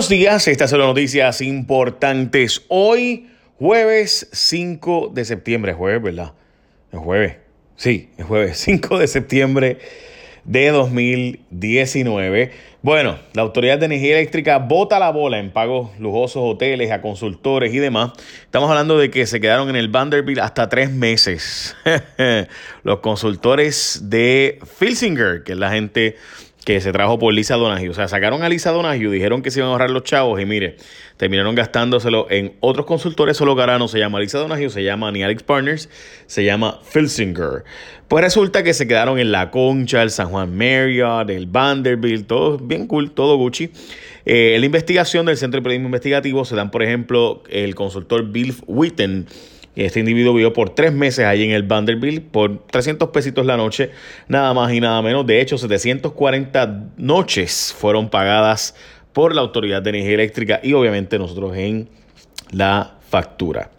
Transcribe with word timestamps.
Buenos 0.00 0.08
días, 0.08 0.48
estas 0.48 0.70
son 0.70 0.78
las 0.78 0.88
noticias 0.88 1.42
importantes. 1.42 2.64
Hoy, 2.68 3.28
jueves 3.58 4.30
5 4.32 5.10
de 5.12 5.26
septiembre, 5.26 5.74
jueves, 5.74 6.02
¿verdad? 6.02 6.32
Es 6.90 6.98
jueves, 6.98 7.36
sí, 7.76 8.08
es 8.16 8.24
jueves 8.24 8.56
5 8.64 8.98
de 8.98 9.06
septiembre 9.06 9.78
de 10.44 10.70
2019. 10.70 12.50
Bueno, 12.80 13.18
la 13.34 13.42
Autoridad 13.42 13.78
de 13.78 13.84
Energía 13.84 14.16
Eléctrica 14.16 14.56
bota 14.56 14.98
la 14.98 15.10
bola 15.10 15.38
en 15.38 15.50
pagos 15.50 15.90
lujosos, 15.98 16.44
hoteles, 16.44 16.90
a 16.92 17.02
consultores 17.02 17.74
y 17.74 17.78
demás. 17.78 18.12
Estamos 18.42 18.70
hablando 18.70 18.96
de 18.96 19.10
que 19.10 19.26
se 19.26 19.38
quedaron 19.38 19.68
en 19.68 19.76
el 19.76 19.88
Vanderbilt 19.88 20.40
hasta 20.40 20.70
tres 20.70 20.90
meses. 20.90 21.76
Los 22.84 23.00
consultores 23.00 24.04
de 24.04 24.60
Filsinger, 24.78 25.42
que 25.42 25.52
es 25.52 25.58
la 25.58 25.70
gente 25.70 26.16
que 26.64 26.80
se 26.80 26.92
trajo 26.92 27.18
por 27.18 27.32
Lisa 27.32 27.56
Donahue. 27.56 27.88
O 27.88 27.94
sea, 27.94 28.08
sacaron 28.08 28.42
a 28.42 28.48
Lisa 28.48 28.70
Donahue, 28.70 29.10
dijeron 29.10 29.42
que 29.42 29.50
se 29.50 29.60
iban 29.60 29.68
a 29.68 29.72
ahorrar 29.72 29.90
los 29.90 30.04
chavos 30.04 30.40
y 30.40 30.44
mire, 30.44 30.76
terminaron 31.16 31.54
gastándoselo 31.54 32.26
en 32.30 32.52
otros 32.60 32.86
consultores. 32.86 33.36
Solo 33.36 33.54
que 33.54 33.62
ahora 33.62 33.78
no 33.78 33.88
se 33.88 33.98
llama 33.98 34.20
Lisa 34.20 34.38
Donahue, 34.38 34.68
se 34.70 34.84
llama 34.84 35.10
ni 35.10 35.22
Alex 35.22 35.42
Partners, 35.42 35.88
se 36.26 36.44
llama 36.44 36.78
Filsinger. 36.82 37.64
Pues 38.08 38.24
resulta 38.24 38.62
que 38.62 38.74
se 38.74 38.86
quedaron 38.86 39.18
en 39.18 39.32
La 39.32 39.50
Concha, 39.50 40.02
el 40.02 40.10
San 40.10 40.28
Juan 40.28 40.56
Marriott, 40.56 41.30
el 41.30 41.46
Vanderbilt, 41.46 42.26
todo 42.26 42.58
bien 42.58 42.86
cool, 42.86 43.12
todo 43.12 43.36
Gucci. 43.36 43.70
Eh, 44.26 44.54
en 44.54 44.60
la 44.60 44.66
investigación 44.66 45.26
del 45.26 45.36
Centro 45.36 45.60
de 45.60 45.62
Periodismo 45.62 45.88
Investigativo 45.88 46.44
se 46.44 46.56
dan, 46.56 46.70
por 46.70 46.82
ejemplo, 46.82 47.42
el 47.48 47.74
consultor 47.74 48.24
Bill 48.30 48.54
Witten 48.66 49.26
este 49.76 50.00
individuo 50.00 50.34
vivió 50.34 50.52
por 50.52 50.70
tres 50.70 50.92
meses 50.92 51.26
allí 51.26 51.44
en 51.44 51.52
el 51.52 51.62
Vanderbilt 51.62 52.30
por 52.30 52.66
300 52.66 53.10
pesitos 53.10 53.46
la 53.46 53.56
noche, 53.56 53.90
nada 54.28 54.52
más 54.52 54.72
y 54.72 54.80
nada 54.80 55.00
menos. 55.02 55.26
De 55.26 55.40
hecho, 55.40 55.58
740 55.58 56.88
noches 56.96 57.74
fueron 57.76 58.10
pagadas 58.10 58.74
por 59.12 59.34
la 59.34 59.40
Autoridad 59.40 59.82
de 59.82 59.90
Energía 59.90 60.14
Eléctrica 60.14 60.60
y 60.62 60.72
obviamente 60.72 61.18
nosotros 61.18 61.56
en 61.56 61.88
la 62.50 62.98
factura. 63.08 63.70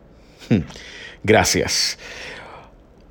Gracias. 1.23 1.97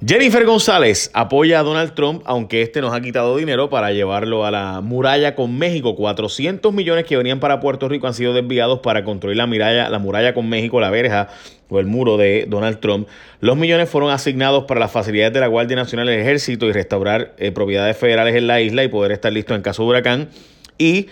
Jennifer 0.06 0.47
González 0.47 1.11
apoya 1.12 1.61
a 1.61 1.62
Donald 1.62 1.93
Trump, 1.93 2.23
aunque 2.25 2.62
este 2.62 2.81
nos 2.81 2.95
ha 2.95 3.03
quitado 3.03 3.37
dinero 3.37 3.69
para 3.69 3.93
llevarlo 3.93 4.47
a 4.47 4.51
la 4.51 4.81
muralla 4.81 5.34
con 5.34 5.59
México. 5.59 5.95
400 5.95 6.73
millones 6.73 7.05
que 7.05 7.19
venían 7.19 7.39
para 7.39 7.61
Puerto 7.61 7.87
Rico 7.87 8.06
han 8.06 8.15
sido 8.15 8.33
desviados 8.33 8.78
para 8.81 9.05
construir 9.05 9.37
la 9.37 9.45
muralla, 9.45 9.91
la 9.91 9.98
muralla 9.98 10.33
con 10.33 10.48
México, 10.48 10.81
la 10.81 10.89
verja 10.89 11.28
o 11.69 11.81
el 11.81 11.84
muro 11.84 12.17
de 12.17 12.47
Donald 12.48 12.81
Trump. 12.81 13.09
Los 13.41 13.59
millones 13.59 13.91
fueron 13.91 14.11
asignados 14.11 14.65
para 14.65 14.81
las 14.81 14.91
facilidades 14.91 15.34
de 15.34 15.41
la 15.41 15.48
Guardia 15.48 15.77
Nacional 15.77 16.06
del 16.06 16.21
Ejército 16.21 16.65
y 16.65 16.73
restaurar 16.73 17.34
eh, 17.37 17.53
propiedades 17.53 17.98
federales 17.98 18.34
en 18.37 18.47
la 18.47 18.62
isla 18.62 18.83
y 18.83 18.89
poder 18.89 19.12
estar 19.12 19.31
listos 19.31 19.55
en 19.55 19.61
caso 19.61 19.83
de 19.83 19.89
huracán. 19.91 20.31
Y 20.78 21.09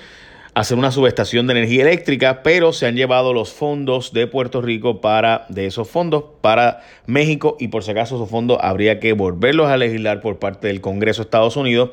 hacer 0.58 0.76
una 0.76 0.90
subestación 0.90 1.46
de 1.46 1.52
energía 1.52 1.82
eléctrica, 1.82 2.42
pero 2.42 2.72
se 2.72 2.86
han 2.86 2.96
llevado 2.96 3.32
los 3.32 3.52
fondos 3.52 4.12
de 4.12 4.26
Puerto 4.26 4.60
Rico 4.60 5.00
para 5.00 5.46
de 5.48 5.66
esos 5.66 5.88
fondos 5.88 6.24
para 6.40 6.80
México 7.06 7.56
y 7.60 7.68
por 7.68 7.84
si 7.84 7.92
acaso 7.92 8.16
esos 8.16 8.28
fondos 8.28 8.58
habría 8.60 8.98
que 8.98 9.12
volverlos 9.12 9.68
a 9.68 9.76
legislar 9.76 10.20
por 10.20 10.40
parte 10.40 10.66
del 10.66 10.80
Congreso 10.80 11.22
de 11.22 11.26
Estados 11.26 11.56
Unidos 11.56 11.90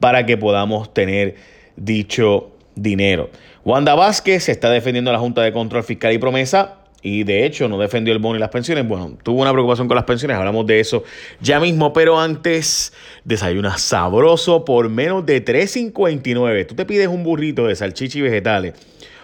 para 0.00 0.26
que 0.26 0.36
podamos 0.36 0.92
tener 0.92 1.36
dicho 1.76 2.50
dinero. 2.74 3.30
Wanda 3.64 3.94
Vázquez 3.94 4.48
está 4.48 4.68
defendiendo 4.68 5.10
a 5.10 5.12
la 5.12 5.20
Junta 5.20 5.42
de 5.42 5.52
Control 5.52 5.84
Fiscal 5.84 6.12
y 6.12 6.18
Promesa 6.18 6.78
y 7.02 7.24
de 7.24 7.46
hecho 7.46 7.68
no 7.68 7.78
defendió 7.78 8.12
el 8.12 8.18
bono 8.18 8.36
y 8.36 8.40
las 8.40 8.50
pensiones. 8.50 8.86
Bueno, 8.86 9.16
tuvo 9.22 9.42
una 9.42 9.52
preocupación 9.52 9.88
con 9.88 9.94
las 9.94 10.04
pensiones, 10.04 10.36
hablamos 10.36 10.66
de 10.66 10.80
eso 10.80 11.04
ya 11.40 11.60
mismo, 11.60 11.92
pero 11.92 12.18
antes 12.18 12.92
desayuna 13.24 13.78
sabroso 13.78 14.64
por 14.64 14.88
menos 14.88 15.24
de 15.24 15.44
3.59. 15.44 16.66
Tú 16.66 16.74
te 16.74 16.84
pides 16.84 17.08
un 17.08 17.22
burrito 17.22 17.66
de 17.66 17.76
salchicha 17.76 18.18
y 18.18 18.22
vegetales 18.22 18.74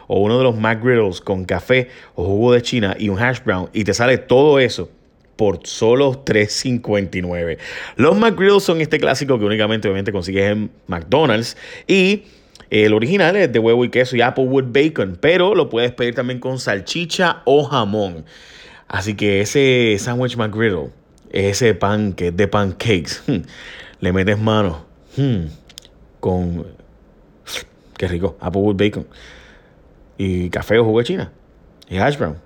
o 0.06 0.20
uno 0.20 0.38
de 0.38 0.44
los 0.44 0.56
McGriddles 0.56 1.20
con 1.20 1.44
café 1.44 1.88
o 2.14 2.24
jugo 2.24 2.52
de 2.52 2.62
China 2.62 2.96
y 2.98 3.08
un 3.08 3.18
hash 3.18 3.40
brown 3.44 3.70
y 3.72 3.84
te 3.84 3.94
sale 3.94 4.18
todo 4.18 4.58
eso 4.58 4.90
por 5.36 5.66
solo 5.66 6.24
3.59. 6.24 7.58
Los 7.96 8.16
McGriddles 8.16 8.62
son 8.62 8.80
este 8.80 8.98
clásico 9.00 9.38
que 9.38 9.44
únicamente 9.44 9.88
obviamente 9.88 10.12
consigues 10.12 10.52
en 10.52 10.70
McDonald's 10.86 11.56
y 11.88 12.22
el 12.82 12.92
original 12.92 13.36
es 13.36 13.52
de 13.52 13.60
huevo 13.60 13.84
y 13.84 13.88
queso 13.88 14.16
y 14.16 14.20
Applewood 14.20 14.64
Bacon, 14.72 15.16
pero 15.20 15.54
lo 15.54 15.68
puedes 15.68 15.92
pedir 15.92 16.16
también 16.16 16.40
con 16.40 16.58
salchicha 16.58 17.42
o 17.44 17.62
jamón. 17.62 18.24
Así 18.88 19.14
que 19.14 19.40
ese 19.40 19.96
sandwich 20.00 20.36
McGriddle, 20.36 20.90
ese 21.30 21.74
pan 21.74 22.14
que 22.14 22.28
es 22.28 22.36
de 22.36 22.48
pancakes, 22.48 23.22
hmm, 23.28 23.42
le 24.00 24.12
metes 24.12 24.40
mano 24.40 24.84
hmm, 25.16 25.44
con... 26.18 26.66
Qué 27.96 28.08
rico, 28.08 28.36
Applewood 28.40 28.74
Bacon. 28.74 29.06
Y 30.18 30.50
café 30.50 30.76
o 30.80 30.84
jugo 30.84 30.98
de 30.98 31.04
china. 31.04 31.32
Y 31.88 31.98
hash 31.98 32.18
brown. 32.18 32.38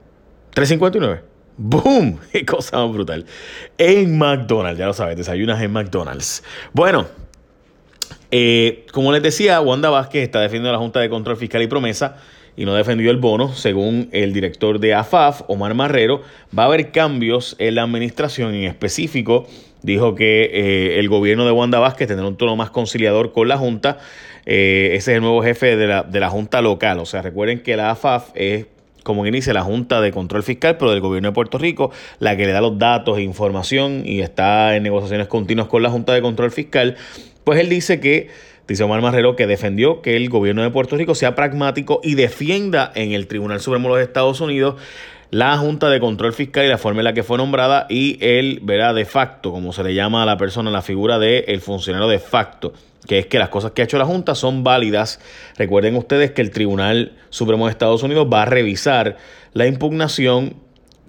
3.59. 0.54 1.22
¡Boom! 1.56 2.18
¡Qué 2.32 2.44
cosa 2.44 2.84
brutal! 2.84 3.24
En 3.78 4.18
McDonald's, 4.18 4.78
ya 4.78 4.86
lo 4.88 4.92
sabes, 4.92 5.16
desayunas 5.16 5.62
en 5.62 5.72
McDonald's. 5.72 6.44
Bueno, 6.74 7.06
eh, 8.30 8.86
como 8.92 9.12
les 9.12 9.22
decía, 9.22 9.60
Wanda 9.60 9.90
Vázquez 9.90 10.22
está 10.22 10.40
defendiendo 10.40 10.72
la 10.72 10.78
Junta 10.78 11.00
de 11.00 11.08
Control 11.08 11.36
Fiscal 11.36 11.62
y 11.62 11.66
Promesa 11.66 12.16
y 12.56 12.64
no 12.64 12.74
defendió 12.74 13.10
el 13.10 13.16
bono. 13.16 13.54
Según 13.54 14.08
el 14.12 14.32
director 14.32 14.80
de 14.80 14.94
AFAF, 14.94 15.42
Omar 15.46 15.74
Marrero, 15.74 16.22
va 16.56 16.64
a 16.64 16.66
haber 16.66 16.90
cambios 16.90 17.56
en 17.58 17.76
la 17.76 17.84
administración. 17.84 18.54
En 18.54 18.64
específico, 18.64 19.46
dijo 19.82 20.14
que 20.14 20.50
eh, 20.52 20.98
el 20.98 21.08
gobierno 21.08 21.46
de 21.46 21.52
Wanda 21.52 21.78
Vázquez 21.78 22.08
tendrá 22.08 22.26
un 22.26 22.36
tono 22.36 22.56
más 22.56 22.70
conciliador 22.70 23.32
con 23.32 23.48
la 23.48 23.56
Junta. 23.56 23.98
Eh, 24.44 24.90
ese 24.94 25.12
es 25.12 25.16
el 25.16 25.22
nuevo 25.22 25.42
jefe 25.42 25.76
de 25.76 25.86
la, 25.86 26.02
de 26.02 26.20
la 26.20 26.28
Junta 26.30 26.60
local. 26.60 26.98
O 26.98 27.06
sea, 27.06 27.22
recuerden 27.22 27.60
que 27.60 27.76
la 27.76 27.90
AFAF 27.90 28.30
es 28.34 28.66
como 29.04 29.24
inicia 29.24 29.54
la 29.54 29.62
Junta 29.62 30.02
de 30.02 30.10
Control 30.10 30.42
Fiscal, 30.42 30.76
pero 30.76 30.90
del 30.90 31.00
gobierno 31.00 31.30
de 31.30 31.32
Puerto 31.32 31.56
Rico, 31.56 31.90
la 32.18 32.36
que 32.36 32.44
le 32.44 32.52
da 32.52 32.60
los 32.60 32.78
datos 32.78 33.16
e 33.16 33.22
información 33.22 34.02
y 34.04 34.20
está 34.20 34.76
en 34.76 34.82
negociaciones 34.82 35.28
continuas 35.28 35.68
con 35.68 35.82
la 35.82 35.90
Junta 35.90 36.12
de 36.12 36.20
Control 36.20 36.50
Fiscal 36.50 36.96
pues 37.48 37.60
él 37.60 37.70
dice 37.70 37.98
que, 37.98 38.28
dice 38.66 38.82
Omar 38.82 39.00
Marrero, 39.00 39.34
que 39.34 39.46
defendió 39.46 40.02
que 40.02 40.16
el 40.16 40.28
gobierno 40.28 40.60
de 40.62 40.68
Puerto 40.68 40.98
Rico 40.98 41.14
sea 41.14 41.34
pragmático 41.34 42.02
y 42.04 42.14
defienda 42.14 42.92
en 42.94 43.12
el 43.12 43.26
Tribunal 43.26 43.58
Supremo 43.60 43.88
de 43.88 43.94
los 43.94 44.06
Estados 44.06 44.42
Unidos 44.42 44.74
la 45.30 45.56
Junta 45.56 45.88
de 45.88 45.98
Control 45.98 46.34
Fiscal 46.34 46.66
y 46.66 46.68
la 46.68 46.76
forma 46.76 47.00
en 47.00 47.04
la 47.04 47.14
que 47.14 47.22
fue 47.22 47.38
nombrada 47.38 47.86
y 47.88 48.18
él 48.20 48.60
verá 48.64 48.92
de 48.92 49.06
facto, 49.06 49.50
como 49.50 49.72
se 49.72 49.82
le 49.82 49.94
llama 49.94 50.22
a 50.24 50.26
la 50.26 50.36
persona, 50.36 50.70
la 50.70 50.82
figura 50.82 51.18
del 51.18 51.44
el 51.48 51.62
funcionario 51.62 52.06
de 52.06 52.18
facto, 52.18 52.74
que 53.06 53.18
es 53.18 53.24
que 53.24 53.38
las 53.38 53.48
cosas 53.48 53.70
que 53.70 53.80
ha 53.80 53.86
hecho 53.86 53.96
la 53.96 54.04
Junta 54.04 54.34
son 54.34 54.62
válidas. 54.62 55.18
Recuerden 55.56 55.96
ustedes 55.96 56.32
que 56.32 56.42
el 56.42 56.50
Tribunal 56.50 57.16
Supremo 57.30 57.64
de 57.64 57.70
Estados 57.70 58.02
Unidos 58.02 58.28
va 58.30 58.42
a 58.42 58.44
revisar 58.44 59.16
la 59.54 59.66
impugnación 59.66 60.52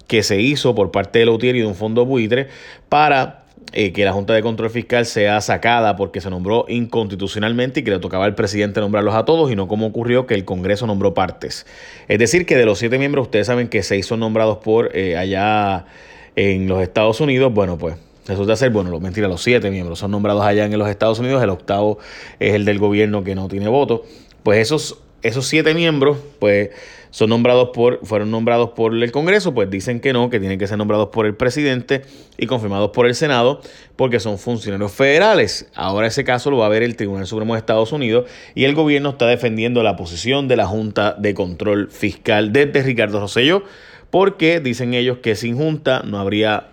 que 0.06 0.22
se 0.22 0.40
hizo 0.40 0.74
por 0.74 0.90
parte 0.90 1.18
de 1.18 1.26
Lautier 1.26 1.54
y 1.56 1.60
de 1.60 1.66
un 1.66 1.74
fondo 1.74 2.06
buitre 2.06 2.48
para 2.88 3.39
eh, 3.72 3.92
que 3.92 4.04
la 4.04 4.12
Junta 4.12 4.34
de 4.34 4.42
Control 4.42 4.68
Fiscal 4.68 5.06
sea 5.06 5.40
sacada 5.40 5.94
porque 5.94 6.20
se 6.20 6.28
nombró 6.28 6.64
inconstitucionalmente 6.68 7.80
y 7.80 7.82
que 7.84 7.92
le 7.92 8.00
tocaba 8.00 8.24
al 8.24 8.34
presidente 8.34 8.80
nombrarlos 8.80 9.14
a 9.14 9.24
todos 9.24 9.50
y 9.52 9.56
no 9.56 9.68
como 9.68 9.86
ocurrió 9.86 10.26
que 10.26 10.34
el 10.34 10.44
Congreso 10.44 10.86
nombró 10.86 11.14
partes. 11.14 11.66
Es 12.08 12.18
decir, 12.18 12.46
que 12.46 12.56
de 12.56 12.66
los 12.66 12.78
siete 12.78 12.98
miembros, 12.98 13.26
ustedes 13.26 13.46
saben 13.46 13.68
que 13.68 13.82
seis 13.82 14.06
son 14.06 14.20
nombrados 14.20 14.58
por 14.58 14.96
eh, 14.96 15.16
allá 15.16 15.86
en 16.34 16.66
los 16.68 16.82
Estados 16.82 17.20
Unidos. 17.20 17.52
Bueno, 17.54 17.78
pues 17.78 17.96
resulta 18.26 18.56
ser, 18.56 18.70
bueno, 18.70 18.98
mentira, 18.98 19.28
los 19.28 19.42
siete 19.42 19.70
miembros 19.70 20.00
son 20.00 20.10
nombrados 20.10 20.42
allá 20.44 20.64
en 20.64 20.76
los 20.76 20.88
Estados 20.88 21.20
Unidos, 21.20 21.42
el 21.42 21.50
octavo 21.50 21.98
es 22.40 22.54
el 22.54 22.64
del 22.64 22.78
gobierno 22.78 23.22
que 23.22 23.34
no 23.34 23.46
tiene 23.46 23.68
voto. 23.68 24.04
Pues 24.42 24.58
esos 24.58 24.98
esos 25.22 25.46
siete 25.46 25.74
miembros, 25.74 26.18
pues, 26.38 26.70
son 27.10 27.30
nombrados 27.30 27.70
por, 27.74 28.04
fueron 28.04 28.30
nombrados 28.30 28.70
por 28.70 28.94
el 28.94 29.12
Congreso, 29.12 29.52
pues 29.52 29.68
dicen 29.70 30.00
que 30.00 30.12
no, 30.12 30.30
que 30.30 30.38
tienen 30.38 30.58
que 30.58 30.66
ser 30.66 30.78
nombrados 30.78 31.08
por 31.08 31.26
el 31.26 31.34
presidente 31.34 32.02
y 32.38 32.46
confirmados 32.46 32.90
por 32.90 33.06
el 33.06 33.14
Senado, 33.14 33.60
porque 33.96 34.20
son 34.20 34.38
funcionarios 34.38 34.92
federales. 34.92 35.68
Ahora 35.74 36.06
ese 36.06 36.24
caso 36.24 36.50
lo 36.50 36.58
va 36.58 36.66
a 36.66 36.68
ver 36.68 36.82
el 36.82 36.96
Tribunal 36.96 37.26
Supremo 37.26 37.54
de 37.54 37.58
Estados 37.58 37.92
Unidos 37.92 38.30
y 38.54 38.64
el 38.64 38.74
gobierno 38.74 39.10
está 39.10 39.26
defendiendo 39.26 39.82
la 39.82 39.96
posición 39.96 40.48
de 40.48 40.56
la 40.56 40.66
Junta 40.66 41.14
de 41.18 41.34
Control 41.34 41.90
Fiscal 41.90 42.52
desde 42.52 42.82
Ricardo 42.82 43.20
Rosselló, 43.20 43.64
porque 44.10 44.60
dicen 44.60 44.94
ellos 44.94 45.18
que 45.18 45.34
sin 45.34 45.56
Junta 45.56 46.02
no 46.04 46.18
habría 46.18 46.68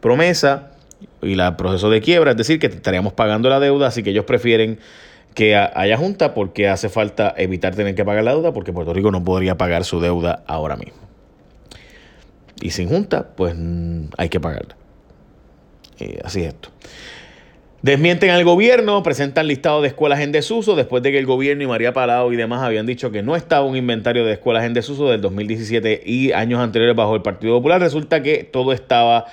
promesa 0.00 0.72
y 1.22 1.38
el 1.38 1.56
proceso 1.56 1.90
de 1.90 2.00
quiebra, 2.00 2.32
es 2.32 2.36
decir, 2.36 2.58
que 2.58 2.66
estaríamos 2.66 3.12
pagando 3.12 3.48
la 3.48 3.60
deuda, 3.60 3.88
así 3.88 4.02
que 4.02 4.10
ellos 4.10 4.24
prefieren 4.24 4.78
que 5.34 5.56
haya 5.56 5.96
junta 5.96 6.34
porque 6.34 6.68
hace 6.68 6.88
falta 6.88 7.34
evitar 7.36 7.74
tener 7.74 7.94
que 7.94 8.04
pagar 8.04 8.24
la 8.24 8.32
deuda 8.32 8.52
porque 8.52 8.72
Puerto 8.72 8.92
Rico 8.92 9.10
no 9.10 9.24
podría 9.24 9.56
pagar 9.56 9.84
su 9.84 10.00
deuda 10.00 10.42
ahora 10.46 10.76
mismo. 10.76 11.00
Y 12.60 12.70
sin 12.70 12.88
junta, 12.88 13.28
pues 13.34 13.54
mm, 13.56 14.04
hay 14.16 14.28
que 14.28 14.40
pagarla. 14.40 14.76
Eh, 15.98 16.18
así 16.24 16.42
es 16.42 16.48
esto. 16.48 16.70
Desmienten 17.82 18.30
al 18.30 18.44
gobierno, 18.44 19.02
presentan 19.02 19.48
listado 19.48 19.82
de 19.82 19.88
escuelas 19.88 20.20
en 20.20 20.30
desuso 20.30 20.76
después 20.76 21.02
de 21.02 21.10
que 21.10 21.18
el 21.18 21.26
gobierno 21.26 21.64
y 21.64 21.66
María 21.66 21.92
Palau 21.92 22.32
y 22.32 22.36
demás 22.36 22.62
habían 22.62 22.86
dicho 22.86 23.10
que 23.10 23.24
no 23.24 23.34
estaba 23.34 23.66
un 23.66 23.76
inventario 23.76 24.24
de 24.24 24.34
escuelas 24.34 24.64
en 24.64 24.72
desuso 24.72 25.08
del 25.10 25.20
2017 25.20 26.02
y 26.06 26.30
años 26.30 26.60
anteriores 26.60 26.94
bajo 26.94 27.16
el 27.16 27.22
Partido 27.22 27.54
Popular. 27.54 27.80
Resulta 27.80 28.22
que 28.22 28.44
todo 28.44 28.72
estaba 28.72 29.26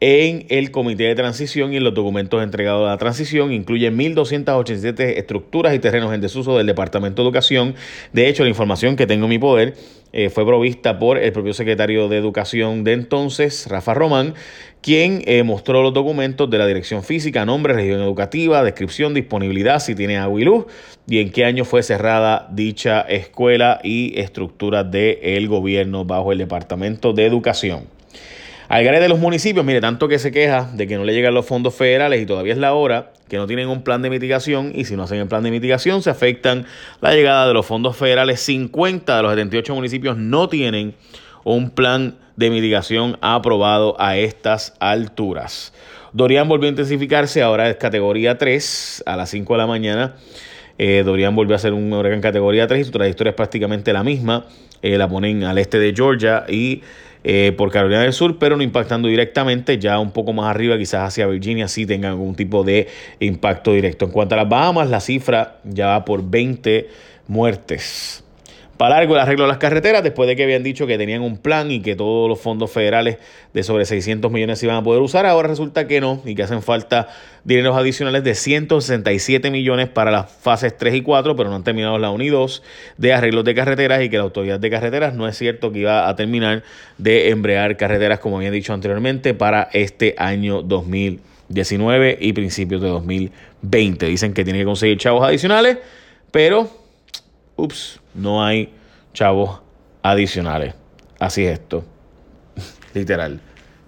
en 0.00 0.46
el 0.50 0.70
comité 0.70 1.04
de 1.04 1.14
transición 1.14 1.72
y 1.72 1.76
en 1.78 1.84
los 1.84 1.94
documentos 1.94 2.42
entregados 2.42 2.86
a 2.86 2.90
la 2.90 2.98
transición. 2.98 3.52
Incluye 3.52 3.90
1.287 3.90 5.18
estructuras 5.18 5.74
y 5.74 5.78
terrenos 5.78 6.12
en 6.12 6.20
desuso 6.20 6.56
del 6.56 6.66
Departamento 6.66 7.22
de 7.22 7.28
Educación. 7.28 7.74
De 8.12 8.28
hecho, 8.28 8.42
la 8.42 8.50
información 8.50 8.96
que 8.96 9.06
tengo 9.06 9.24
en 9.24 9.30
mi 9.30 9.38
poder 9.38 9.74
eh, 10.12 10.30
fue 10.30 10.46
provista 10.46 10.98
por 10.98 11.18
el 11.18 11.32
propio 11.32 11.52
secretario 11.52 12.08
de 12.08 12.16
Educación 12.16 12.84
de 12.84 12.92
entonces, 12.92 13.66
Rafa 13.68 13.94
Román, 13.94 14.34
quien 14.80 15.22
eh, 15.26 15.42
mostró 15.42 15.82
los 15.82 15.92
documentos 15.92 16.48
de 16.48 16.58
la 16.58 16.66
dirección 16.66 17.02
física, 17.02 17.44
nombre, 17.44 17.74
región 17.74 18.00
educativa, 18.00 18.62
descripción, 18.62 19.14
disponibilidad, 19.14 19.80
si 19.80 19.94
tiene 19.94 20.16
agua 20.16 20.40
y 20.40 20.44
luz, 20.44 20.66
y 21.08 21.18
en 21.18 21.32
qué 21.32 21.44
año 21.44 21.64
fue 21.64 21.82
cerrada 21.82 22.48
dicha 22.52 23.00
escuela 23.00 23.80
y 23.82 24.18
estructura 24.20 24.84
del 24.84 25.48
gobierno 25.48 26.04
bajo 26.04 26.32
el 26.32 26.38
Departamento 26.38 27.12
de 27.12 27.26
Educación. 27.26 27.95
Al 28.68 28.84
de 28.84 29.08
los 29.08 29.20
municipios, 29.20 29.64
mire, 29.64 29.80
tanto 29.80 30.08
que 30.08 30.18
se 30.18 30.32
queja 30.32 30.68
de 30.72 30.88
que 30.88 30.96
no 30.96 31.04
le 31.04 31.14
llegan 31.14 31.34
los 31.34 31.46
fondos 31.46 31.74
federales 31.74 32.20
y 32.20 32.26
todavía 32.26 32.52
es 32.52 32.58
la 32.58 32.74
hora, 32.74 33.12
que 33.28 33.36
no 33.36 33.46
tienen 33.46 33.68
un 33.68 33.82
plan 33.82 34.02
de 34.02 34.10
mitigación 34.10 34.72
y 34.74 34.84
si 34.84 34.96
no 34.96 35.04
hacen 35.04 35.18
el 35.18 35.28
plan 35.28 35.44
de 35.44 35.52
mitigación 35.52 36.02
se 36.02 36.10
afectan 36.10 36.66
la 37.00 37.12
llegada 37.12 37.46
de 37.46 37.54
los 37.54 37.64
fondos 37.64 37.96
federales. 37.96 38.40
50 38.40 39.16
de 39.16 39.22
los 39.22 39.32
78 39.32 39.74
municipios 39.74 40.16
no 40.16 40.48
tienen 40.48 40.94
un 41.44 41.70
plan 41.70 42.16
de 42.34 42.50
mitigación 42.50 43.18
aprobado 43.20 43.94
a 44.00 44.16
estas 44.16 44.74
alturas. 44.80 45.72
Dorian 46.12 46.48
volvió 46.48 46.66
a 46.66 46.70
intensificarse, 46.70 47.42
ahora 47.42 47.70
es 47.70 47.76
categoría 47.76 48.36
3 48.36 49.04
a 49.06 49.16
las 49.16 49.30
5 49.30 49.54
de 49.54 49.58
la 49.58 49.66
mañana. 49.66 50.14
Eh, 50.78 51.02
Dorian 51.04 51.34
volvió 51.34 51.56
a 51.56 51.58
ser 51.58 51.72
un 51.72 51.92
huracán 51.92 52.20
categoría 52.20 52.66
3 52.66 52.80
y 52.80 52.84
su 52.84 52.90
trayectoria 52.90 53.30
es 53.30 53.36
prácticamente 53.36 53.92
la 53.92 54.02
misma. 54.04 54.46
Eh, 54.82 54.98
la 54.98 55.08
ponen 55.08 55.44
al 55.44 55.58
este 55.58 55.78
de 55.78 55.94
Georgia 55.94 56.44
y 56.48 56.82
eh, 57.24 57.52
por 57.56 57.72
Carolina 57.72 58.02
del 58.02 58.12
Sur, 58.12 58.38
pero 58.38 58.56
no 58.56 58.62
impactando 58.62 59.08
directamente. 59.08 59.78
Ya 59.78 59.98
un 59.98 60.12
poco 60.12 60.32
más 60.32 60.48
arriba, 60.48 60.76
quizás 60.78 61.08
hacia 61.08 61.26
Virginia, 61.26 61.68
sí 61.68 61.86
tengan 61.86 62.12
algún 62.12 62.34
tipo 62.34 62.62
de 62.62 62.88
impacto 63.20 63.72
directo. 63.72 64.04
En 64.04 64.10
cuanto 64.12 64.34
a 64.34 64.38
las 64.38 64.48
Bahamas, 64.48 64.90
la 64.90 65.00
cifra 65.00 65.58
ya 65.64 65.88
va 65.88 66.04
por 66.04 66.28
20 66.28 66.88
muertes. 67.26 68.25
Para 68.76 68.96
largo 68.96 69.14
el 69.14 69.20
arreglo 69.20 69.44
de 69.44 69.48
las 69.48 69.56
carreteras, 69.56 70.02
después 70.02 70.28
de 70.28 70.36
que 70.36 70.42
habían 70.44 70.62
dicho 70.62 70.86
que 70.86 70.98
tenían 70.98 71.22
un 71.22 71.38
plan 71.38 71.70
y 71.70 71.80
que 71.80 71.96
todos 71.96 72.28
los 72.28 72.38
fondos 72.38 72.70
federales 72.70 73.16
de 73.54 73.62
sobre 73.62 73.86
600 73.86 74.30
millones 74.30 74.58
se 74.58 74.66
iban 74.66 74.76
a 74.76 74.82
poder 74.82 75.00
usar, 75.00 75.24
ahora 75.24 75.48
resulta 75.48 75.86
que 75.86 76.00
no 76.00 76.20
y 76.26 76.34
que 76.34 76.42
hacen 76.42 76.60
falta 76.60 77.08
dineros 77.44 77.74
adicionales 77.74 78.22
de 78.22 78.34
167 78.34 79.50
millones 79.50 79.88
para 79.88 80.10
las 80.10 80.30
fases 80.30 80.76
3 80.76 80.96
y 80.96 81.00
4, 81.00 81.36
pero 81.36 81.48
no 81.48 81.56
han 81.56 81.64
terminado 81.64 81.98
la 81.98 82.10
1 82.10 82.22
y 82.24 82.28
2 82.28 82.62
de 82.98 83.14
arreglos 83.14 83.44
de 83.44 83.54
carreteras 83.54 84.02
y 84.02 84.10
que 84.10 84.18
la 84.18 84.24
autoridad 84.24 84.60
de 84.60 84.68
carreteras 84.68 85.14
no 85.14 85.26
es 85.26 85.38
cierto 85.38 85.72
que 85.72 85.78
iba 85.78 86.06
a 86.06 86.14
terminar 86.14 86.62
de 86.98 87.30
embrear 87.30 87.78
carreteras, 87.78 88.18
como 88.18 88.36
había 88.36 88.50
dicho 88.50 88.74
anteriormente, 88.74 89.32
para 89.32 89.70
este 89.72 90.14
año 90.18 90.60
2019 90.60 92.18
y 92.20 92.34
principios 92.34 92.82
de 92.82 92.88
2020. 92.88 94.06
Dicen 94.06 94.34
que 94.34 94.44
tiene 94.44 94.58
que 94.58 94.66
conseguir 94.66 94.98
chavos 94.98 95.26
adicionales, 95.26 95.78
pero 96.30 96.68
ups, 97.56 98.00
no 98.16 98.44
hay 98.44 98.72
chavos 99.12 99.60
adicionales. 100.02 100.74
Así 101.18 101.44
es 101.44 101.58
esto. 101.58 101.84
Literal. 102.94 103.40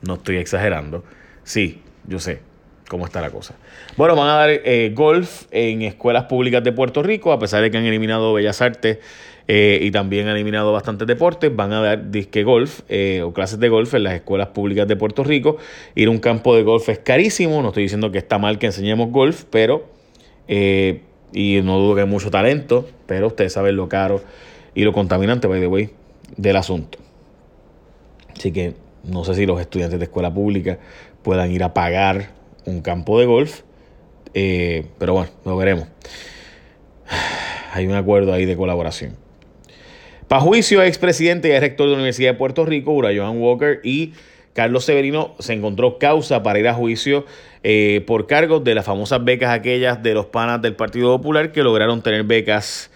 No 0.02 0.14
estoy 0.14 0.36
exagerando. 0.36 1.04
Sí, 1.42 1.82
yo 2.06 2.18
sé 2.18 2.40
cómo 2.88 3.04
está 3.04 3.20
la 3.20 3.30
cosa. 3.30 3.54
Bueno, 3.96 4.16
van 4.16 4.28
a 4.28 4.34
dar 4.34 4.50
eh, 4.50 4.92
golf 4.94 5.44
en 5.50 5.82
escuelas 5.82 6.24
públicas 6.24 6.64
de 6.64 6.72
Puerto 6.72 7.02
Rico, 7.02 7.32
a 7.32 7.38
pesar 7.38 7.62
de 7.62 7.70
que 7.70 7.76
han 7.76 7.84
eliminado 7.84 8.32
Bellas 8.32 8.62
Artes 8.62 8.98
eh, 9.46 9.78
y 9.82 9.90
también 9.90 10.26
han 10.26 10.34
eliminado 10.34 10.72
bastantes 10.72 11.06
deportes, 11.06 11.54
van 11.54 11.72
a 11.72 11.80
dar 11.80 12.10
disque 12.10 12.42
golf 12.42 12.80
eh, 12.88 13.22
o 13.22 13.32
clases 13.32 13.58
de 13.60 13.68
golf 13.68 13.94
en 13.94 14.04
las 14.04 14.14
escuelas 14.14 14.48
públicas 14.48 14.88
de 14.88 14.96
Puerto 14.96 15.22
Rico. 15.22 15.58
Ir 15.94 16.08
a 16.08 16.10
un 16.10 16.18
campo 16.18 16.56
de 16.56 16.62
golf 16.62 16.88
es 16.88 16.98
carísimo, 16.98 17.60
no 17.62 17.68
estoy 17.68 17.84
diciendo 17.84 18.10
que 18.10 18.18
está 18.18 18.38
mal 18.38 18.58
que 18.58 18.66
enseñemos 18.66 19.10
golf, 19.10 19.44
pero 19.50 19.86
y 21.32 21.60
no 21.62 21.78
dudo 21.78 21.94
que 21.94 22.02
hay 22.02 22.06
mucho 22.06 22.30
talento, 22.30 22.88
pero 23.06 23.28
ustedes 23.28 23.52
saben 23.52 23.76
lo 23.76 23.88
caro 23.88 24.22
y 24.74 24.84
lo 24.84 24.92
contaminante, 24.92 25.46
by 25.46 25.60
the 25.60 25.66
way, 25.66 25.90
del 26.36 26.56
asunto. 26.56 26.98
Así 28.36 28.52
que 28.52 28.74
no 29.04 29.24
sé 29.24 29.34
si 29.34 29.46
los 29.46 29.60
estudiantes 29.60 29.98
de 29.98 30.04
escuela 30.04 30.32
pública 30.32 30.78
puedan 31.22 31.50
ir 31.50 31.62
a 31.62 31.74
pagar 31.74 32.30
un 32.64 32.82
campo 32.82 33.18
de 33.18 33.26
golf, 33.26 33.62
eh, 34.34 34.86
pero 34.98 35.14
bueno, 35.14 35.30
lo 35.44 35.56
veremos. 35.56 35.88
Hay 37.72 37.86
un 37.86 37.94
acuerdo 37.94 38.32
ahí 38.32 38.44
de 38.44 38.56
colaboración. 38.56 39.16
Para 40.26 40.42
juicio, 40.42 40.82
expresidente 40.82 41.48
y 41.48 41.58
rector 41.58 41.86
de 41.86 41.92
la 41.92 41.96
Universidad 41.96 42.32
de 42.32 42.38
Puerto 42.38 42.66
Rico, 42.66 42.92
Ura 42.92 43.10
Johan 43.16 43.40
Walker 43.40 43.80
y 43.82 44.12
Carlos 44.52 44.84
Severino 44.84 45.34
se 45.38 45.52
encontró 45.52 45.98
causa 45.98 46.42
para 46.42 46.58
ir 46.58 46.68
a 46.68 46.74
juicio 46.74 47.26
eh, 47.62 48.02
por 48.06 48.26
cargos 48.26 48.64
de 48.64 48.74
las 48.74 48.84
famosas 48.84 49.24
becas 49.24 49.50
aquellas 49.50 50.02
de 50.02 50.14
los 50.14 50.26
panas 50.26 50.62
del 50.62 50.74
Partido 50.74 51.16
Popular 51.16 51.52
que 51.52 51.62
lograron 51.62 52.02
tener 52.02 52.24
becas 52.24 52.90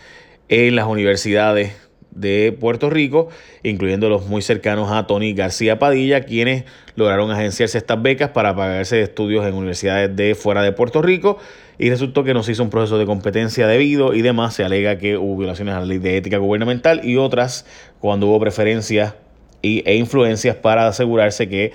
en 0.49 0.77
las 0.77 0.87
universidades 0.87 1.77
de 2.15 2.57
Puerto 2.59 2.91
Rico, 2.91 3.29
incluyendo 3.63 4.09
los 4.09 4.27
muy 4.27 4.43
cercanos 4.43 4.91
a 4.91 5.07
Tony 5.07 5.33
García 5.33 5.79
Padilla, 5.79 6.23
quienes 6.25 6.65
lograron 6.95 7.31
agenciarse 7.31 7.79
estas 7.79 8.03
becas 8.03 8.31
para 8.31 8.55
pagarse 8.55 9.01
estudios 9.01 9.47
en 9.47 9.55
universidades 9.55 10.15
de 10.15 10.35
fuera 10.35 10.63
de 10.63 10.73
Puerto 10.73 11.01
Rico 11.01 11.39
y 11.79 11.91
resultó 11.91 12.23
que 12.23 12.35
no 12.35 12.43
se 12.43 12.53
hizo 12.53 12.63
un 12.63 12.71
proceso 12.71 12.99
de 12.99 13.07
competencia 13.07 13.67
debido 13.67 14.15
y 14.15 14.23
demás. 14.23 14.55
Se 14.55 14.65
alega 14.65 14.99
que 14.99 15.17
hubo 15.17 15.37
violaciones 15.39 15.75
a 15.75 15.81
la 15.81 15.87
ley 15.87 15.99
de 15.99 16.17
ética 16.17 16.39
gubernamental 16.39 17.05
y 17.05 17.17
otras 17.17 17.67
cuando 17.99 18.27
hubo 18.27 18.41
preferencias 18.41 19.15
e 19.63 19.95
influencias 19.95 20.57
para 20.57 20.87
asegurarse 20.89 21.49
que 21.49 21.73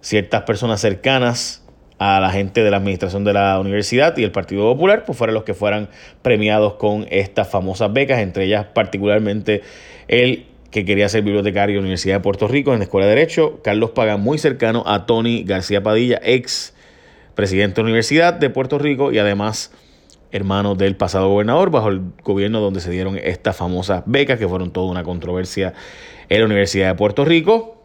ciertas 0.00 0.42
personas 0.42 0.80
cercanas 0.80 1.62
a 1.98 2.18
la 2.18 2.30
gente 2.30 2.62
de 2.64 2.70
la 2.70 2.78
administración 2.78 3.24
de 3.24 3.34
la 3.34 3.60
universidad 3.60 4.16
y 4.16 4.24
el 4.24 4.32
Partido 4.32 4.62
Popular, 4.62 5.04
pues 5.04 5.18
fueran 5.18 5.34
los 5.34 5.44
que 5.44 5.52
fueran 5.52 5.90
premiados 6.22 6.74
con 6.74 7.06
estas 7.10 7.48
famosas 7.48 7.92
becas, 7.92 8.20
entre 8.20 8.44
ellas 8.44 8.66
particularmente 8.72 9.60
el 10.08 10.46
que 10.70 10.86
quería 10.86 11.08
ser 11.10 11.22
bibliotecario 11.22 11.74
de 11.74 11.80
la 11.80 11.82
Universidad 11.82 12.16
de 12.16 12.20
Puerto 12.20 12.48
Rico 12.48 12.72
en 12.72 12.78
la 12.78 12.84
Escuela 12.84 13.06
de 13.06 13.14
Derecho, 13.16 13.60
Carlos 13.62 13.90
Pagan, 13.90 14.20
muy 14.22 14.38
cercano 14.38 14.82
a 14.86 15.04
Tony 15.04 15.42
García 15.42 15.82
Padilla, 15.82 16.18
ex 16.22 16.74
presidente 17.34 17.76
de 17.76 17.82
la 17.82 17.86
Universidad 17.88 18.32
de 18.32 18.48
Puerto 18.48 18.78
Rico 18.78 19.12
y 19.12 19.18
además 19.18 19.70
hermano 20.32 20.74
del 20.74 20.96
pasado 20.96 21.28
gobernador, 21.28 21.70
bajo 21.70 21.88
el 21.88 22.02
gobierno 22.22 22.60
donde 22.60 22.80
se 22.80 22.90
dieron 22.90 23.18
estas 23.18 23.56
famosas 23.56 24.02
becas, 24.06 24.38
que 24.38 24.48
fueron 24.48 24.70
toda 24.70 24.90
una 24.90 25.02
controversia 25.02 25.74
en 26.28 26.40
la 26.40 26.46
Universidad 26.46 26.88
de 26.88 26.94
Puerto 26.94 27.24
Rico. 27.24 27.84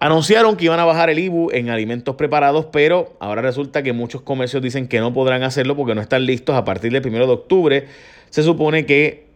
Anunciaron 0.00 0.56
que 0.56 0.66
iban 0.66 0.78
a 0.78 0.84
bajar 0.84 1.10
el 1.10 1.18
IBU 1.18 1.50
en 1.52 1.70
alimentos 1.70 2.14
preparados, 2.14 2.66
pero 2.66 3.16
ahora 3.18 3.42
resulta 3.42 3.82
que 3.82 3.92
muchos 3.92 4.22
comercios 4.22 4.62
dicen 4.62 4.86
que 4.86 5.00
no 5.00 5.12
podrán 5.12 5.42
hacerlo 5.42 5.74
porque 5.76 5.94
no 5.94 6.00
están 6.00 6.24
listos 6.24 6.54
a 6.54 6.64
partir 6.64 6.92
del 6.92 7.04
1 7.04 7.26
de 7.26 7.32
octubre. 7.32 7.86
Se 8.30 8.42
supone 8.42 8.86
que 8.86 9.27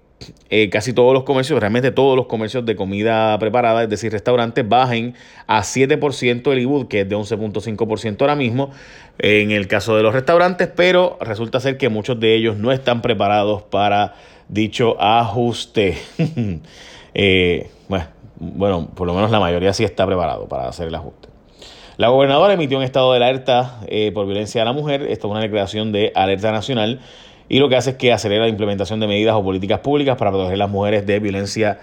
eh, 0.50 0.70
casi 0.70 0.92
todos 0.92 1.14
los 1.14 1.24
comercios, 1.24 1.58
realmente 1.60 1.90
todos 1.90 2.16
los 2.16 2.26
comercios 2.26 2.64
de 2.64 2.76
comida 2.76 3.38
preparada, 3.38 3.82
es 3.82 3.88
decir, 3.88 4.12
restaurantes, 4.12 4.68
bajen 4.68 5.14
a 5.47 5.62
7% 5.62 6.52
el 6.52 6.58
IBU, 6.61 6.88
que 6.88 7.00
es 7.00 7.08
de 7.08 7.16
11.5% 7.16 8.20
ahora 8.20 8.37
mismo, 8.37 8.70
en 9.18 9.50
el 9.50 9.68
caso 9.68 9.97
de 9.97 10.02
los 10.02 10.14
restaurantes, 10.14 10.68
pero 10.75 11.18
resulta 11.20 11.61
ser 11.61 11.76
que 11.76 11.88
muchos 11.88 12.18
de 12.20 12.35
ellos 12.35 12.56
no 12.56 12.73
están 12.73 13.02
preparados 13.02 13.62
para 13.62 14.14
dicho 14.49 15.00
ajuste. 15.00 15.99
Eh, 17.14 17.68
bueno, 18.38 18.88
por 18.94 19.06
lo 19.06 19.12
menos 19.12 19.30
la 19.30 19.38
mayoría 19.38 19.75
sí 19.75 19.85
está 19.85 20.06
preparado 20.06 20.49
para 20.49 20.66
hacer 20.66 20.88
el 20.88 20.94
ajuste. 20.94 21.28
La 21.97 22.08
gobernadora 22.08 22.54
emitió 22.54 22.78
un 22.78 22.85
estado 22.85 23.12
de 23.12 23.18
alerta 23.18 23.80
eh, 23.87 24.11
por 24.12 24.26
violencia 24.26 24.62
a 24.62 24.64
la 24.64 24.73
mujer. 24.73 25.02
Esto 25.02 25.28
es 25.28 25.30
una 25.30 25.40
declaración 25.40 25.92
de 25.92 26.11
alerta 26.14 26.50
nacional 26.50 27.00
y 27.49 27.58
lo 27.58 27.68
que 27.68 27.76
hace 27.76 27.90
es 27.90 27.96
que 27.96 28.12
acelera 28.12 28.44
la 28.44 28.49
implementación 28.49 29.00
de 29.00 29.06
medidas 29.06 29.34
o 29.34 29.42
políticas 29.42 29.80
públicas 29.80 30.16
para 30.16 30.30
proteger 30.30 30.54
a 30.54 30.58
las 30.58 30.70
mujeres 30.70 31.06
de 31.06 31.18
violencia 31.18 31.80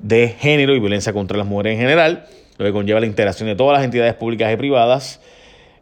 de 0.00 0.28
género 0.28 0.74
y 0.74 0.80
violencia 0.80 1.12
contra 1.12 1.38
las 1.38 1.46
mujeres 1.46 1.74
en 1.74 1.80
general, 1.80 2.26
lo 2.58 2.64
que 2.64 2.72
conlleva 2.72 3.00
la 3.00 3.06
integración 3.06 3.48
de 3.48 3.56
todas 3.56 3.78
las 3.78 3.84
entidades 3.84 4.14
públicas 4.14 4.52
y 4.52 4.56
privadas 4.56 5.20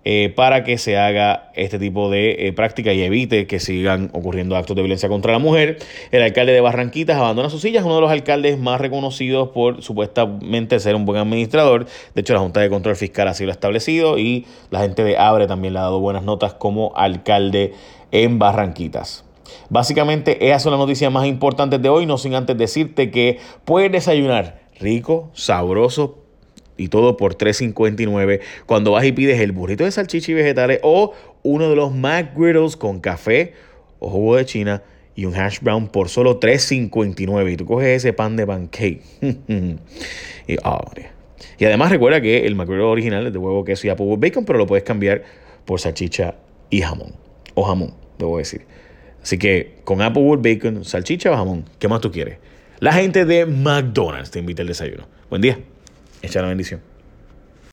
eh, 0.05 0.33
para 0.35 0.65
que 0.65 0.79
se 0.79 0.99
haga 0.99 1.53
este 1.55 1.79
tipo 1.79 2.11
de 2.11 2.49
eh, 2.49 2.53
práctica 2.53 2.93
y 2.93 3.03
evite 3.03 3.47
que 3.47 3.61
sigan 3.61 4.11
ocurriendo 4.13 4.57
actos 4.57 4.75
de 4.75 4.83
violencia 4.83 5.09
contra 5.09 5.31
la 5.31 5.39
mujer. 5.39 5.79
El 6.11 6.23
alcalde 6.23 6.53
de 6.53 6.61
Barranquitas 6.61 7.17
abandona 7.17 7.51
sus 7.51 7.61
sillas, 7.61 7.85
uno 7.85 7.95
de 7.95 8.01
los 8.01 8.11
alcaldes 8.11 8.59
más 8.59 8.81
reconocidos 8.81 9.51
por 9.51 9.81
supuestamente 9.81 10.81
ser 10.81 10.97
un 10.97 11.05
buen 11.05 11.21
administrador. 11.21 11.87
De 12.17 12.21
hecho, 12.21 12.35
la 12.35 12.41
Junta 12.41 12.59
de 12.59 12.69
Control 12.69 12.97
Fiscal 12.97 13.29
así 13.29 13.45
lo 13.45 13.51
ha 13.51 13.55
establecido 13.55 14.19
y 14.19 14.45
la 14.71 14.81
gente 14.81 15.05
de 15.05 15.17
Abre 15.19 15.47
también 15.47 15.75
le 15.75 15.79
ha 15.79 15.83
dado 15.83 16.01
buenas 16.01 16.25
notas 16.25 16.55
como 16.55 16.93
alcalde 16.97 17.73
en 18.13 18.39
Barranquitas. 18.39 19.25
Básicamente, 19.69 20.47
esas 20.47 20.63
son 20.63 20.73
las 20.73 20.79
noticias 20.79 21.11
más 21.11 21.27
importantes 21.27 21.83
de 21.83 21.89
hoy, 21.89 22.07
no 22.07 22.17
sin 22.19 22.35
antes 22.35 22.57
decirte 22.57 23.11
que 23.11 23.39
puedes 23.65 23.91
desayunar 23.91 24.63
rico, 24.79 25.31
sabroso, 25.35 26.23
y 26.77 26.89
todo 26.89 27.17
por 27.17 27.37
$3.59 27.37 28.41
cuando 28.67 28.93
vas 28.93 29.05
y 29.05 29.13
pides 29.13 29.41
el 29.41 29.53
burrito 29.53 29.85
de 29.85 29.91
salchicha 29.91 30.33
y 30.33 30.35
vegetales 30.35 30.81
o 30.83 31.13
uno 31.43 31.69
de 31.69 31.77
los 31.77 31.95
McGriddles 31.95 32.77
con 32.77 33.01
café 33.01 33.53
o 33.99 34.11
jugo 34.11 34.37
de 34.37 34.47
china 34.47 34.83
y 35.15 35.27
un 35.27 35.35
hash 35.35 35.61
brown 35.61 35.89
por 35.89 36.09
solo 36.09 36.41
$3.59 36.41 37.53
y 37.53 37.57
tú 37.57 37.67
coges 37.67 37.89
ese 37.89 38.13
pan 38.13 38.37
de 38.37 38.47
pancake 38.47 39.03
y 40.47 40.57
Y 41.59 41.65
además 41.65 41.91
recuerda 41.91 42.21
que 42.21 42.47
el 42.47 42.55
McGriddle 42.55 42.85
original 42.85 43.27
es 43.27 43.33
de 43.33 43.39
huevo, 43.39 43.65
queso 43.65 43.87
y 43.87 43.91
Applewood 43.91 44.19
bacon, 44.19 44.45
pero 44.45 44.59
lo 44.59 44.67
puedes 44.67 44.85
cambiar 44.85 45.23
por 45.65 45.81
salchicha 45.81 46.37
y 46.71 46.81
jamón. 46.81 47.13
O 47.55 47.65
jamón, 47.65 47.95
debo 48.19 48.39
decir. 48.39 48.67
Así 49.23 49.39
que 49.39 49.79
con 49.85 50.03
Applewood 50.03 50.41
bacon, 50.43 50.85
salchicha 50.85 51.31
o 51.31 51.37
jamón, 51.37 51.65
¿qué 51.79 51.89
más 51.89 52.01
tú 52.01 52.11
quieres? 52.11 52.39
La 52.81 52.93
gente 52.93 53.25
de 53.25 53.47
McDonald's 53.47 54.31
te 54.31 54.41
invita 54.41 54.63
al 54.63 54.69
desayuno. 54.69 55.07
Buen 55.31 55.43
día. 55.43 55.59
Echa 56.23 56.43
la 56.43 56.49
bendición. 56.49 56.81